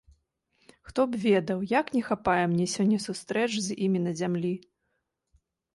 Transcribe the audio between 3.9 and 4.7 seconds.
імі на зямлі!